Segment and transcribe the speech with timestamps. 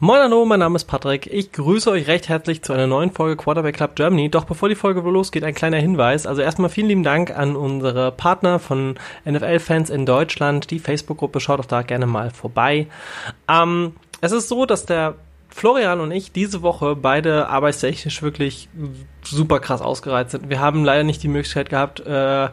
[0.00, 1.26] Moin hallo, mein Name ist Patrick.
[1.26, 4.30] Ich grüße euch recht herzlich zu einer neuen Folge Quarterback Club Germany.
[4.30, 6.24] Doch bevor die Folge losgeht, ein kleiner Hinweis.
[6.24, 8.94] Also erstmal vielen lieben Dank an unsere Partner von
[9.28, 10.70] NFL-Fans in Deutschland.
[10.70, 12.86] Die Facebook-Gruppe schaut auch da gerne mal vorbei.
[13.48, 15.16] Ähm, es ist so, dass der
[15.48, 18.68] Florian und ich diese Woche beide arbeitstechnisch wirklich
[19.24, 20.48] super krass ausgereizt sind.
[20.48, 22.50] Wir haben leider nicht die Möglichkeit gehabt, äh,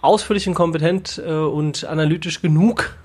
[0.00, 2.96] ausführlich und kompetent äh, und analytisch genug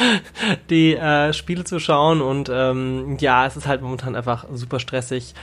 [0.70, 5.34] die äh, Spiele zu schauen und ähm, ja, es ist halt momentan einfach super stressig.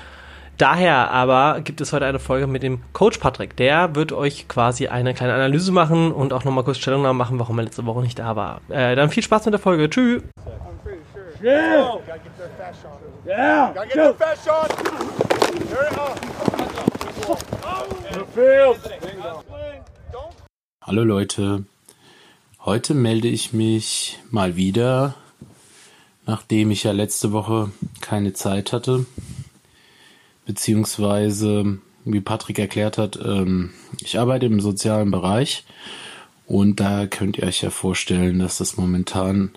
[0.57, 3.55] Daher aber gibt es heute eine Folge mit dem Coach Patrick.
[3.55, 7.57] Der wird euch quasi eine kleine Analyse machen und auch nochmal kurz Stellungnahme machen, warum
[7.59, 8.59] er letzte Woche nicht da war.
[8.67, 9.89] Äh, dann viel Spaß mit der Folge.
[9.89, 10.23] Tschüss.
[11.41, 11.97] Yeah.
[13.25, 13.71] Yeah.
[13.73, 14.69] Gotta get their fast shot.
[18.35, 18.69] There
[20.81, 21.63] Hallo Leute,
[22.61, 25.15] heute melde ich mich mal wieder,
[26.25, 29.05] nachdem ich ja letzte Woche keine Zeit hatte,
[30.45, 35.65] beziehungsweise, wie Patrick erklärt hat, ähm, ich arbeite im sozialen Bereich
[36.45, 39.51] und da könnt ihr euch ja vorstellen, dass das momentan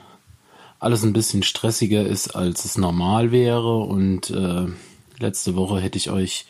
[0.78, 3.78] alles ein bisschen stressiger ist, als es normal wäre.
[3.78, 4.66] Und äh,
[5.18, 6.44] letzte Woche hätte ich euch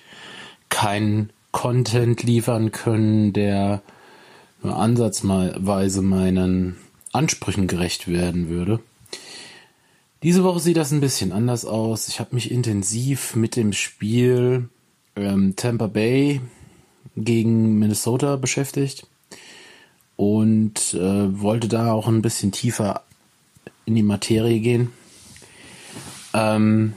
[0.70, 3.82] keinen Content liefern können, der
[4.62, 6.76] nur ansatzweise meinen
[7.12, 8.80] Ansprüchen gerecht werden würde.
[10.22, 12.08] Diese Woche sieht das ein bisschen anders aus.
[12.08, 14.68] Ich habe mich intensiv mit dem Spiel
[15.16, 16.40] ähm, Tampa Bay
[17.16, 19.06] gegen Minnesota beschäftigt
[20.16, 23.02] und äh, wollte da auch ein bisschen tiefer
[23.84, 24.92] in die Materie gehen.
[26.34, 26.94] Ähm,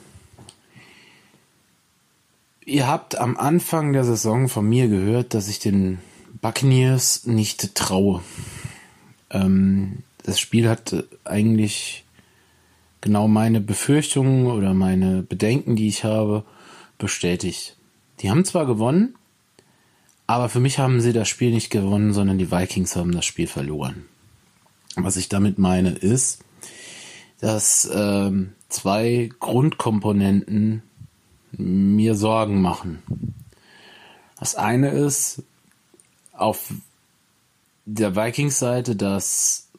[2.64, 6.00] ihr habt am Anfang der Saison von mir gehört, dass ich den
[6.46, 8.22] Buccaneers nicht traue.
[9.32, 12.04] Ähm, das Spiel hat eigentlich
[13.02, 16.44] genau meine Befürchtungen oder meine Bedenken, die ich habe,
[17.00, 17.78] bestätigt.
[18.20, 19.16] Die haben zwar gewonnen,
[20.28, 23.48] aber für mich haben sie das Spiel nicht gewonnen, sondern die Vikings haben das Spiel
[23.48, 24.06] verloren.
[24.98, 26.44] Was ich damit meine ist,
[27.40, 30.84] dass ähm, zwei Grundkomponenten
[31.54, 33.02] mir Sorgen machen.
[34.38, 35.42] Das eine ist
[36.38, 36.72] auf
[37.86, 39.70] der Vikings-Seite, dass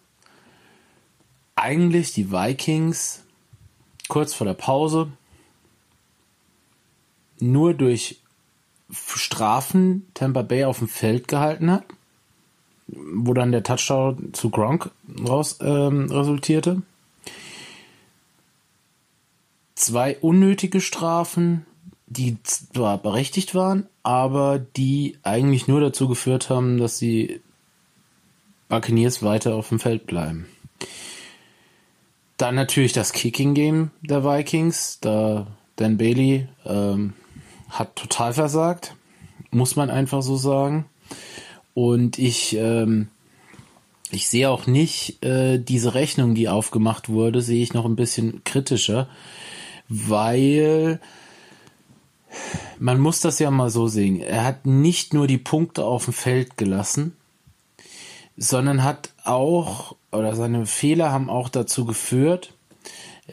[1.55, 3.23] eigentlich die Vikings
[4.09, 5.11] kurz vor der Pause
[7.41, 8.21] nur durch
[8.91, 11.85] Strafen Tampa Bay auf dem Feld gehalten hat,
[12.87, 14.91] wo dann der Touchdown zu Gronk
[15.27, 16.83] raus ähm, resultierte.
[19.75, 21.67] Zwei unnötige Strafen,
[22.07, 27.41] die zwar berechtigt waren, aber die eigentlich nur dazu geführt haben, dass die
[28.69, 30.47] Buccaneers weiter auf dem Feld bleiben.
[32.37, 34.99] Dann natürlich das Kicking Game der Vikings.
[35.01, 35.47] Da
[35.77, 37.15] Dan Bailey ähm,
[37.71, 38.95] hat total versagt,
[39.51, 40.87] muss man einfach so sagen.
[41.75, 43.09] Und ich ähm,
[44.11, 48.45] ich sehe auch nicht äh, diese Rechnung, die aufgemacht wurde, sehe ich noch ein bisschen
[48.45, 49.09] kritischer
[49.89, 51.01] weil
[52.79, 54.21] man muss das ja mal so sehen.
[54.21, 57.17] Er hat nicht nur die Punkte auf dem Feld gelassen,
[58.37, 62.53] sondern hat auch, oder seine Fehler haben auch dazu geführt,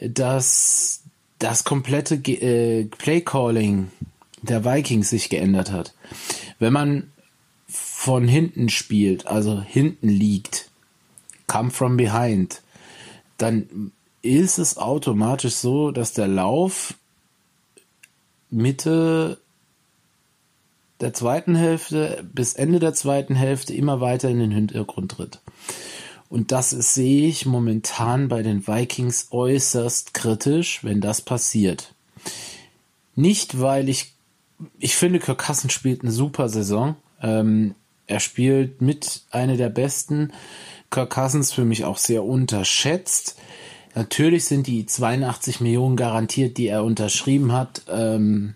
[0.00, 1.02] dass
[1.38, 3.90] das komplette äh, Playcalling
[4.42, 5.94] der Vikings sich geändert hat.
[6.58, 7.10] Wenn man
[7.66, 10.70] von hinten spielt, also hinten liegt,
[11.46, 12.62] come from behind,
[13.38, 13.92] dann
[14.22, 16.94] ist es automatisch so, dass der Lauf
[18.54, 19.38] Mitte
[21.00, 25.40] der zweiten Hälfte bis Ende der zweiten Hälfte immer weiter in den Hintergrund tritt.
[26.28, 31.94] Und das sehe ich momentan bei den Vikings äußerst kritisch, wenn das passiert.
[33.14, 34.14] Nicht, weil ich,
[34.78, 36.96] ich finde, Kirk Cousins spielt eine super Saison.
[37.22, 37.74] Ähm,
[38.06, 40.32] er spielt mit einer der besten.
[40.90, 43.36] Kirk Cousins für mich auch sehr unterschätzt.
[43.94, 48.54] Natürlich sind die 82 Millionen garantiert, die er unterschrieben hat, ähm,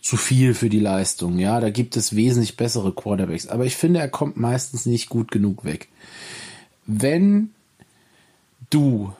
[0.00, 1.38] zu viel für die Leistung.
[1.38, 3.48] Ja, da gibt es wesentlich bessere Quarterbacks.
[3.48, 5.88] Aber ich finde, er kommt meistens nicht gut genug weg.
[6.86, 7.50] Wenn
[8.70, 9.12] du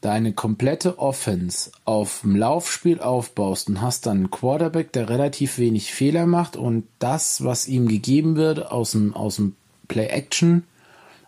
[0.00, 5.92] deine komplette Offense auf dem Laufspiel aufbaust und hast dann einen Quarterback, der relativ wenig
[5.92, 9.54] Fehler macht und das, was ihm gegeben wird aus dem, aus dem
[9.86, 10.64] Play-Action,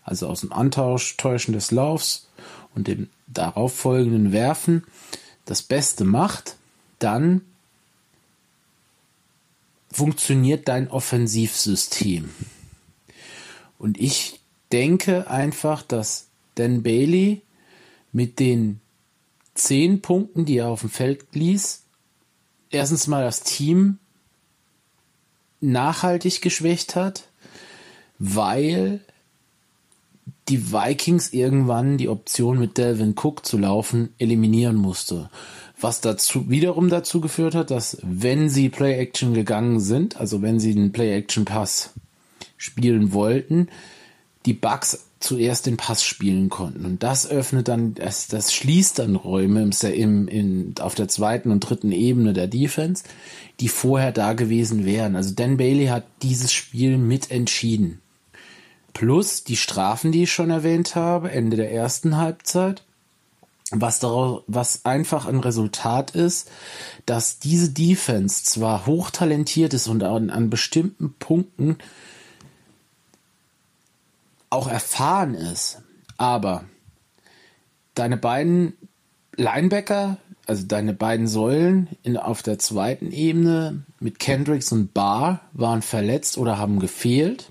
[0.03, 2.27] also aus dem Antausch, Täuschen des Laufs
[2.75, 4.85] und dem darauf folgenden Werfen
[5.45, 6.57] das Beste macht,
[6.99, 7.43] dann
[9.91, 12.31] funktioniert dein Offensivsystem.
[13.79, 14.41] Und ich
[14.73, 16.27] denke einfach, dass
[16.57, 17.43] Dan Bailey
[18.13, 18.81] mit den
[19.55, 21.83] zehn Punkten, die er auf dem Feld ließ,
[22.71, 23.99] erstens mal das Team
[25.61, 27.29] nachhaltig geschwächt hat,
[28.19, 29.01] weil
[30.49, 35.31] die Vikings irgendwann die Option mit Delvin Cook zu laufen eliminieren musste.
[35.81, 40.61] Was dazu wiederum dazu geführt hat, dass wenn sie Play Action gegangen sind, also wenn
[40.61, 41.91] sie den Play Action Pass
[42.57, 43.69] spielen wollten,
[44.47, 46.85] die Bugs zuerst den Pass spielen konnten.
[46.85, 51.51] Und das öffnet dann, das, das schließt dann Räume im, im, in, auf der zweiten
[51.51, 53.05] und dritten Ebene der Defense,
[53.61, 55.17] die vorher da gewesen wären.
[55.17, 58.01] Also Dan Bailey hat dieses Spiel mitentschieden.
[58.95, 62.83] Plus die Strafen, die ich schon erwähnt habe, Ende der ersten Halbzeit.
[63.71, 66.51] Was daraus, was einfach ein Resultat ist,
[67.07, 71.79] dass diese Defense zwar hochtalentiert ist und an, an bestimmten Punkten
[74.51, 75.83] auch erfahren ist,
[76.17, 76.65] aber
[77.95, 78.75] deine beiden
[79.37, 85.83] Linebacker, also deine beiden Säulen in, auf der zweiten Ebene mit Kendricks und Barr waren
[85.83, 87.51] verletzt oder haben gefehlt.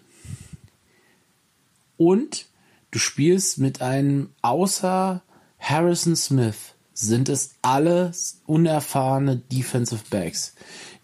[1.97, 2.45] Und
[2.91, 5.21] du spielst mit einem außer
[5.59, 10.53] Harrison Smith sind es alles unerfahrene Defensive Backs,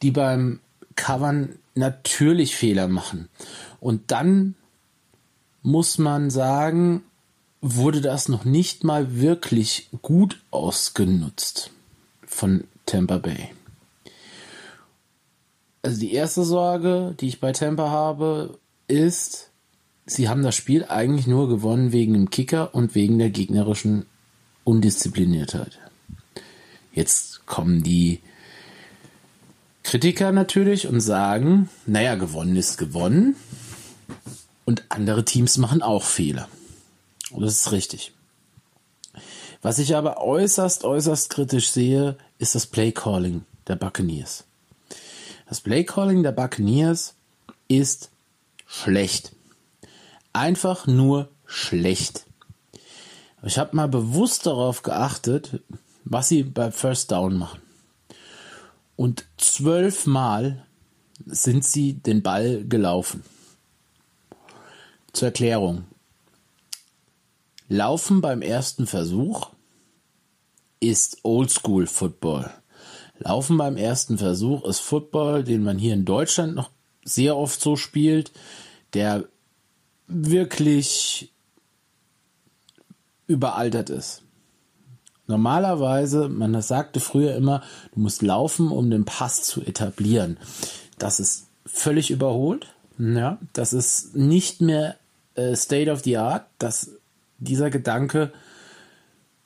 [0.02, 0.60] die beim
[0.96, 3.30] Covern natürlich Fehler machen.
[3.80, 4.56] Und dann
[5.62, 7.04] muss man sagen,
[7.62, 11.72] wurde das noch nicht mal wirklich gut ausgenutzt
[12.26, 13.50] von Tampa Bay.
[15.82, 19.49] Also die erste Sorge, die ich bei Tampa habe, ist,
[20.10, 24.06] sie haben das Spiel eigentlich nur gewonnen wegen dem Kicker und wegen der gegnerischen
[24.64, 25.80] Undiszipliniertheit.
[26.94, 28.20] Jetzt kommen die
[29.84, 33.36] Kritiker natürlich und sagen, naja, gewonnen ist gewonnen.
[34.66, 36.48] Und andere Teams machen auch Fehler.
[37.32, 38.12] Und das ist richtig.
[39.62, 44.46] Was ich aber äußerst, äußerst kritisch sehe, ist das Playcalling der Buccaneers.
[45.48, 47.16] Das Playcalling der Buccaneers
[47.68, 48.10] ist
[48.68, 49.32] schlecht.
[50.34, 52.26] Einfach nur schlecht.
[53.44, 55.62] Ich habe mal bewusst darauf geachtet,
[56.04, 57.62] was sie bei First Down machen.
[58.96, 60.66] Und zwölfmal
[61.26, 63.24] sind sie den Ball gelaufen.
[65.14, 65.86] Zur Erklärung.
[67.68, 69.50] Laufen beim ersten Versuch
[70.80, 72.52] ist Oldschool Football.
[73.20, 76.72] Laufen beim ersten Versuch ist Football, den man hier in Deutschland noch
[77.04, 78.32] sehr oft so spielt,
[78.94, 79.28] der
[80.10, 81.32] wirklich
[83.28, 84.24] überaltert ist.
[85.28, 87.62] Normalerweise, man sagte früher immer,
[87.94, 90.38] du musst laufen, um den Pass zu etablieren.
[90.98, 92.74] Das ist völlig überholt.
[92.98, 94.98] Ja, das ist nicht mehr
[95.36, 96.48] äh, State of the Art.
[96.58, 96.92] Das,
[97.38, 98.34] dieser Gedanke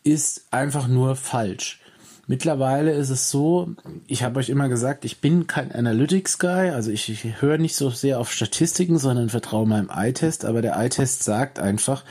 [0.03, 1.81] ist einfach nur falsch.
[2.25, 3.75] Mittlerweile ist es so,
[4.07, 7.89] ich habe euch immer gesagt, ich bin kein Analytics-Guy, also ich, ich höre nicht so
[7.89, 12.05] sehr auf Statistiken, sondern vertraue meinem Eye-Test, aber der Eye-Test sagt einfach,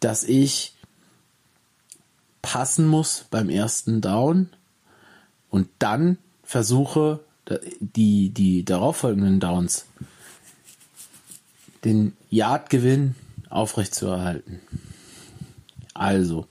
[0.00, 0.74] dass ich
[2.42, 4.50] passen muss beim ersten Down
[5.50, 7.20] und dann versuche,
[7.80, 9.86] die, die darauffolgenden Downs,
[11.84, 13.14] den Yardgewinn
[13.50, 14.60] aufrechtzuerhalten.
[15.92, 16.48] Also,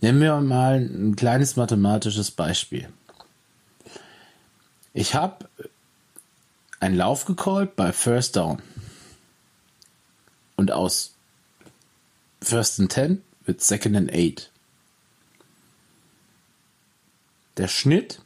[0.00, 2.88] nehmen wir mal ein kleines mathematisches Beispiel.
[4.92, 5.48] Ich habe
[6.80, 8.62] einen Lauf gecallt bei First Down.
[10.56, 11.14] Und aus
[12.40, 14.50] First and Ten wird Second and Eight.
[17.58, 18.20] der Schnitt,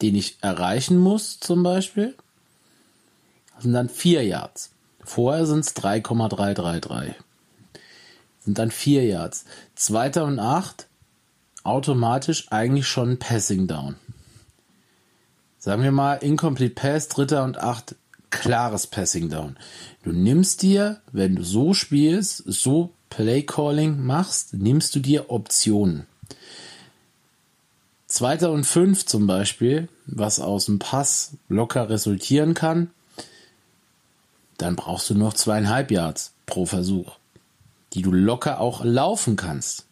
[0.00, 2.16] den ich erreichen muss, zum Beispiel,
[3.58, 4.70] sind dann 4 Yards.
[5.04, 7.14] Vorher sind es 3,333.
[8.44, 9.44] Sind dann 4 Yards.
[9.74, 10.86] Zweiter und 8
[11.64, 13.96] automatisch eigentlich schon Passing Down.
[15.58, 17.94] Sagen wir mal Incomplete Pass, dritter und 8
[18.30, 19.56] klares Passing Down.
[20.02, 26.06] Du nimmst dir, wenn du so spielst, so Play Calling machst, nimmst du dir Optionen.
[28.06, 32.90] Zweiter und fünf zum Beispiel, was aus dem Pass locker resultieren kann,
[34.58, 37.16] dann brauchst du noch zweieinhalb Yards pro Versuch,
[37.94, 39.86] die du locker auch laufen kannst.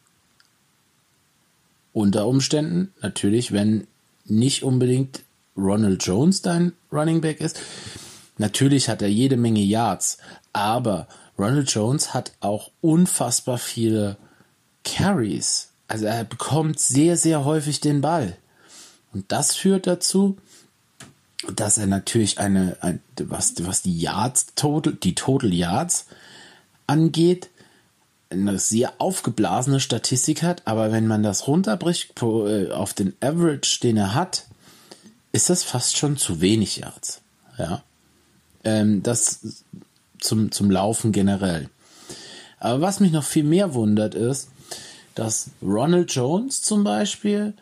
[1.93, 3.87] Unter Umständen natürlich, wenn
[4.25, 5.23] nicht unbedingt
[5.57, 7.61] Ronald Jones dein Running Back ist.
[8.39, 10.19] Natürlich hat er jede Menge Yards,
[10.53, 14.17] aber Ronald Jones hat auch unfassbar viele
[14.85, 18.37] Carries also er bekommt sehr, sehr häufig den Ball.
[19.13, 20.39] Und das führt dazu,
[21.53, 26.07] dass er natürlich eine, ein, was, was die Yards, total, die Total Yards
[26.87, 27.51] angeht,
[28.31, 33.97] eine sehr aufgeblasene Statistik hat, aber wenn man das runterbricht äh, auf den Average, den
[33.97, 34.47] er hat,
[35.33, 37.21] ist das fast schon zu wenig Yards.
[37.59, 37.83] Ja.
[38.65, 39.65] Ähm, das
[40.19, 41.69] zum, zum Laufen generell.
[42.59, 44.49] Aber was mich noch viel mehr wundert ist,
[45.15, 47.55] dass Ronald Jones zum Beispiel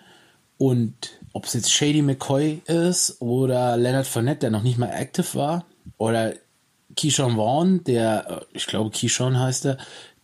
[0.58, 0.92] und
[1.32, 5.64] ob es jetzt Shady McCoy ist oder Leonard Fournette, der noch nicht mal active war,
[5.98, 6.34] oder
[6.96, 9.78] Keyshawn Vaughn, der, äh, ich glaube Keyshawn heißt er,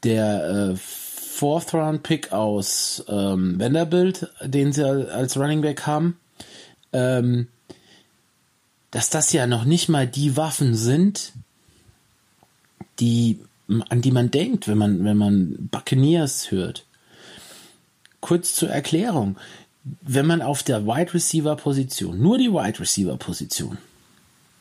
[0.04, 6.18] der äh, Fourth Round Pick aus ähm, Vanderbilt, den sie als Running Back haben,
[6.92, 7.48] ähm,
[8.92, 11.32] dass das ja noch nicht mal die Waffen sind,
[13.00, 13.40] die
[13.88, 16.84] an die man denkt, wenn man wenn man Buccaneers hört.
[18.20, 19.36] Kurz zur Erklärung:
[20.02, 23.78] Wenn man auf der Wide Receiver Position, nur die Wide Receiver Position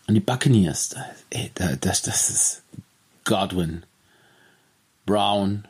[0.08, 0.96] und die Buccaneers,
[1.30, 2.62] ey, das, das ist
[3.26, 3.84] Godwin,
[5.06, 5.68] Brown,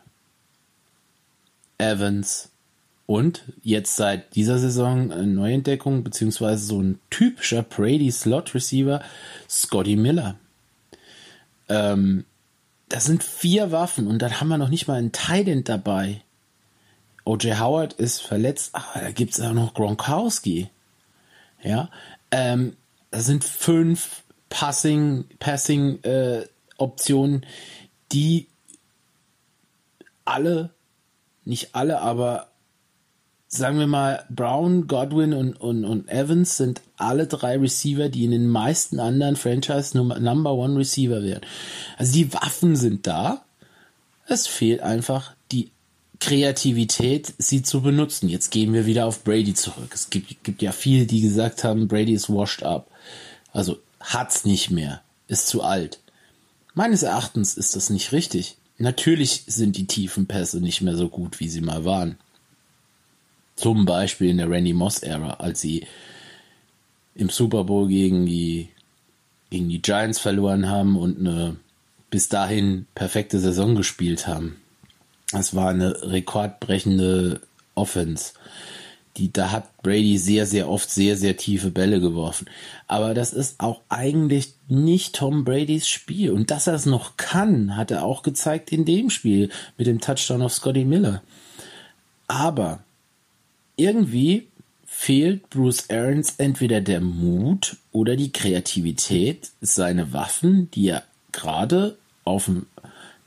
[1.77, 2.49] Evans
[3.05, 9.01] und jetzt seit dieser Saison eine Neuentdeckung, beziehungsweise so ein typischer Brady Slot Receiver,
[9.49, 10.35] Scotty Miller.
[11.69, 12.25] Ähm,
[12.89, 16.21] das sind vier Waffen und dann haben wir noch nicht mal einen Tident dabei.
[17.25, 17.59] O.J.
[17.59, 20.69] Howard ist verletzt, ah, da gibt es auch noch Gronkowski.
[21.61, 21.89] Ja,
[22.31, 22.75] ähm,
[23.11, 26.45] das sind fünf Passing, Passing äh,
[26.77, 27.45] Optionen,
[28.11, 28.47] die
[30.25, 30.71] alle,
[31.45, 32.47] nicht alle, aber
[33.47, 38.31] sagen wir mal, Brown, Godwin und, und, und Evans sind alle drei Receiver, die in
[38.31, 41.41] den meisten anderen Franchise Number One Receiver wären.
[41.97, 43.43] Also die Waffen sind da.
[44.27, 45.69] Es fehlt einfach die
[46.19, 48.29] Kreativität, sie zu benutzen.
[48.29, 49.91] Jetzt gehen wir wieder auf Brady zurück.
[49.93, 52.89] Es gibt, gibt ja viele, die gesagt haben, Brady ist washed up.
[53.51, 55.99] Also hat's nicht mehr, ist zu alt.
[56.73, 58.57] Meines Erachtens ist das nicht richtig.
[58.83, 62.17] Natürlich sind die tiefen Pässe nicht mehr so gut, wie sie mal waren.
[63.55, 65.87] Zum Beispiel in der Randy Moss-Ära, als sie
[67.15, 68.67] im Super Bowl gegen die,
[69.49, 71.55] gegen die Giants verloren haben und eine
[72.09, 74.57] bis dahin perfekte Saison gespielt haben.
[75.31, 77.39] Das war eine rekordbrechende
[77.75, 78.33] Offense
[79.17, 82.47] die, da hat Brady sehr, sehr oft sehr, sehr tiefe Bälle geworfen.
[82.87, 86.31] Aber das ist auch eigentlich nicht Tom Bradys Spiel.
[86.31, 90.01] Und dass er es noch kann, hat er auch gezeigt in dem Spiel mit dem
[90.01, 91.21] Touchdown auf Scotty Miller.
[92.27, 92.79] Aber
[93.75, 94.47] irgendwie
[94.85, 102.49] fehlt Bruce Arians entweder der Mut oder die Kreativität, seine Waffen, die er gerade auf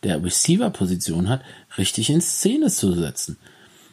[0.03, 1.43] der Receiver-Position hat,
[1.77, 3.37] richtig in Szene zu setzen.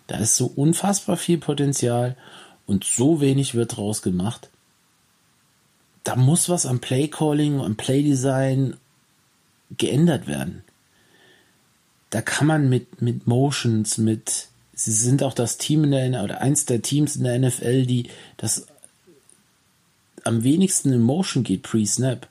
[0.07, 2.17] Da ist so unfassbar viel Potenzial
[2.65, 4.49] und so wenig wird draus gemacht.
[6.03, 8.75] Da muss was am Playcalling, am Playdesign
[9.77, 10.63] geändert werden.
[12.09, 16.41] Da kann man mit, mit Motions, mit, sie sind auch das Team in der, oder
[16.41, 18.67] eins der Teams in der NFL, die das
[20.23, 22.27] am wenigsten in Motion geht pre-Snap.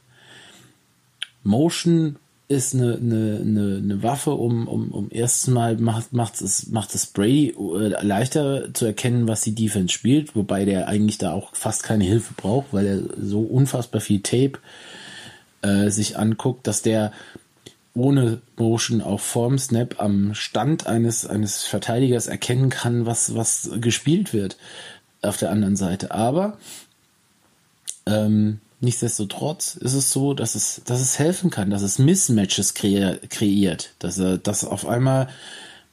[1.42, 2.16] Motion
[2.52, 6.94] ist eine, eine, eine, eine Waffe, um, um, um erstens mal macht, macht es, macht
[6.94, 11.54] es Brady äh, leichter zu erkennen, was die Defense spielt, wobei der eigentlich da auch
[11.54, 14.58] fast keine Hilfe braucht, weil er so unfassbar viel Tape
[15.62, 17.12] äh, sich anguckt, dass der
[17.94, 24.32] ohne Motion auch vorm Snap am Stand eines, eines Verteidigers erkennen kann, was, was gespielt
[24.32, 24.56] wird
[25.20, 26.10] auf der anderen Seite.
[26.10, 26.58] Aber
[28.06, 33.20] ähm, Nichtsdestotrotz ist es so, dass es, dass es helfen kann, dass es Mismatches kre
[33.30, 35.28] kreiert, dass er, dass auf einmal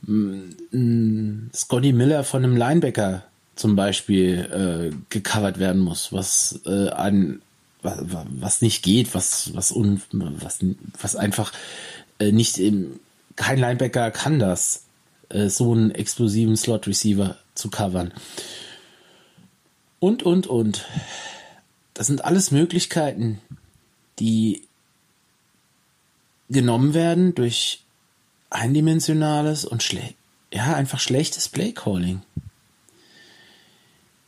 [0.01, 3.24] mh, mm, Scotty Miller von einem Linebacker
[3.55, 7.43] zum Beispiel äh, gecovert werden muss, was äh, ein
[7.84, 10.58] was, was nicht geht, was was un, was
[11.00, 11.53] was einfach
[12.17, 13.00] äh, nicht im
[13.36, 14.86] kein Linebacker kann das,
[15.29, 18.15] äh, so einen explosiven Slot Receiver zu covern.
[20.00, 20.86] Und und und
[22.00, 23.41] das sind alles Möglichkeiten,
[24.20, 24.63] die
[26.50, 27.84] genommen werden durch
[28.50, 30.13] eindimensionales und schle
[30.50, 32.22] ja, einfach schlechtes Playcalling.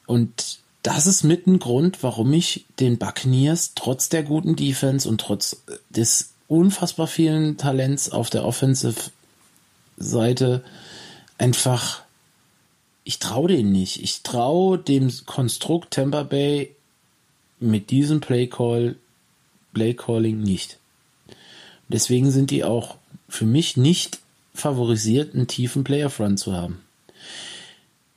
[0.06, 5.22] Und das ist mit ein Grund, warum ich den Buccaneers trotz der guten Defense und
[5.22, 9.12] trotz des unfassbar vielen Talents auf der Offensive
[9.96, 10.62] Seite
[11.38, 12.04] einfach
[13.06, 14.04] ich traue denen nicht.
[14.04, 16.76] Ich traue dem Konstrukt Tampa Bay
[17.62, 18.96] mit diesem Playcall,
[19.74, 20.80] Playcalling nicht.
[21.88, 22.98] Deswegen sind die auch
[23.30, 24.20] für mich nicht
[24.54, 26.82] favorisiert, einen tiefen Player Front zu haben.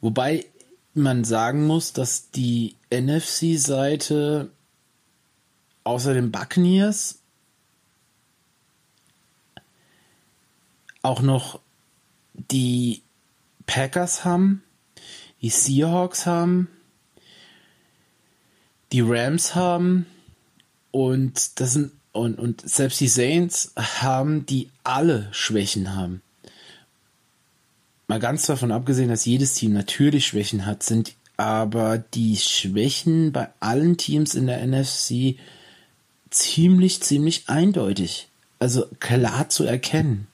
[0.01, 0.47] Wobei
[0.95, 4.51] man sagen muss, dass die NFC-Seite
[5.85, 7.19] außer den Buccaneers
[11.03, 11.61] auch noch
[12.33, 13.03] die
[13.67, 14.63] Packers haben,
[15.43, 16.69] die Seahawks haben,
[18.95, 20.07] die Rams haben
[20.93, 26.23] und das sind und, und selbst die Saints haben, die alle Schwächen haben.
[28.07, 33.49] Mal ganz davon abgesehen, dass jedes Team natürlich Schwächen hat, sind aber die Schwächen bei
[33.59, 35.41] allen Teams in der NFC
[36.31, 38.29] ziemlich, ziemlich eindeutig.
[38.61, 40.29] Also klar zu erkennen.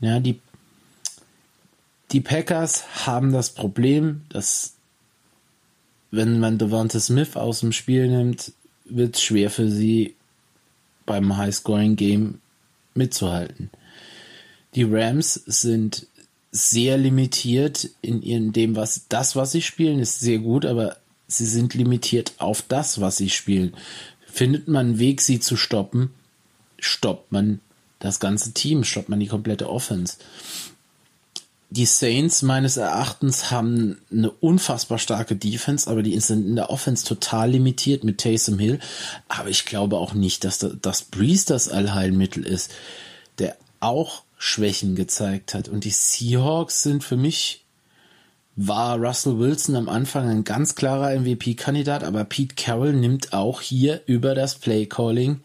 [0.00, 0.40] Ja, die,
[2.10, 4.72] die Packers haben das Problem, dass
[6.12, 8.52] wenn man Devonta Smith aus dem Spiel nimmt,
[8.84, 10.14] wird es schwer für sie
[11.06, 12.38] beim High-Scoring-Game
[12.94, 13.70] mitzuhalten.
[14.74, 16.06] Die Rams sind
[16.52, 21.46] sehr limitiert in ihrem dem, was das, was sie spielen, ist sehr gut, aber sie
[21.46, 23.74] sind limitiert auf das, was sie spielen.
[24.26, 26.10] Findet man einen Weg, sie zu stoppen,
[26.78, 27.60] stoppt man
[28.00, 30.18] das ganze Team, stoppt man die komplette Offense.
[31.74, 37.06] Die Saints meines Erachtens haben eine unfassbar starke Defense, aber die sind in der Offense
[37.06, 38.78] total limitiert mit Taysom Hill.
[39.28, 42.72] Aber ich glaube auch nicht, dass das Breeze das Allheilmittel ist,
[43.38, 45.68] der auch Schwächen gezeigt hat.
[45.68, 47.64] Und die Seahawks sind für mich,
[48.54, 54.02] war Russell Wilson am Anfang ein ganz klarer MVP-Kandidat, aber Pete Carroll nimmt auch hier
[54.04, 55.40] über das Play-Calling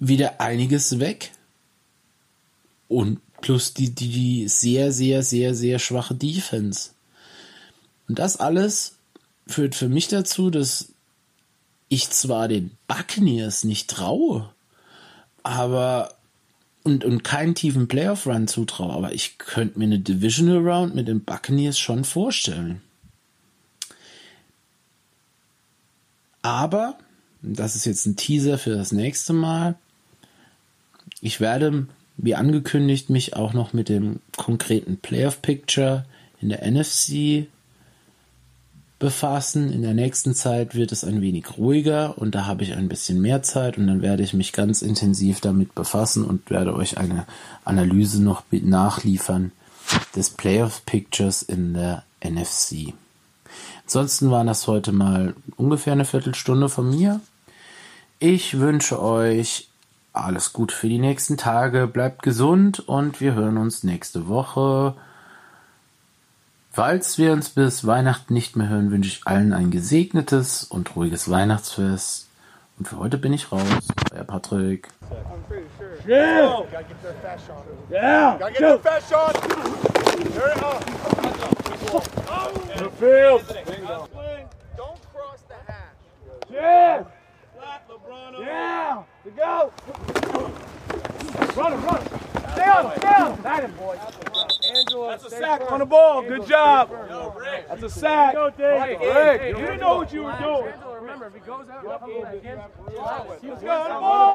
[0.00, 1.30] wieder einiges weg.
[2.88, 6.90] Und plus die, die, die sehr, sehr, sehr, sehr schwache Defense.
[8.08, 8.96] Und das alles
[9.46, 10.88] führt für mich dazu, dass
[11.88, 14.50] ich zwar den Buccaneers nicht traue,
[15.42, 16.14] aber
[16.84, 21.22] und, und keinen tiefen Playoff-Run zutraue, aber ich könnte mir eine Divisional Round mit den
[21.22, 22.80] Buccaneers schon vorstellen.
[26.42, 26.98] Aber,
[27.40, 29.76] das ist jetzt ein Teaser für das nächste Mal,
[31.20, 36.04] ich werde, wie angekündigt, mich auch noch mit dem konkreten Playoff-Picture
[36.40, 37.46] in der NFC
[38.98, 39.72] befassen.
[39.72, 43.20] In der nächsten Zeit wird es ein wenig ruhiger und da habe ich ein bisschen
[43.20, 47.26] mehr Zeit und dann werde ich mich ganz intensiv damit befassen und werde euch eine
[47.64, 49.50] Analyse noch nachliefern
[50.14, 52.94] des Playoff Pictures in der NFC.
[53.84, 57.20] Ansonsten waren das heute mal ungefähr eine Viertelstunde von mir.
[58.20, 59.68] Ich wünsche euch
[60.12, 64.94] alles Gute für die nächsten Tage, bleibt gesund und wir hören uns nächste Woche.
[66.70, 71.30] Falls wir uns bis Weihnachten nicht mehr hören, wünsche ich allen ein gesegnetes und ruhiges
[71.30, 72.28] Weihnachtsfest.
[72.78, 73.62] Und für heute bin ich raus.
[74.12, 74.88] Euer Patrick.
[76.06, 76.58] Yeah.
[76.58, 76.66] Oh.
[77.90, 78.38] Yeah.
[86.50, 87.04] Yeah.
[88.40, 89.02] Yeah.
[89.24, 89.72] To go.
[91.56, 92.18] Run him, run him.
[92.52, 93.42] Stay on him, stay on him.
[93.42, 93.98] Got him, boy.
[95.08, 96.22] That's a sack on the ball.
[96.22, 96.90] Good job.
[97.68, 98.34] That's a sack.
[98.34, 98.58] Rick,
[99.00, 100.72] Rick, you didn't know what you were doing.
[101.00, 104.22] Remember, if he goes out, Let's go on the ball.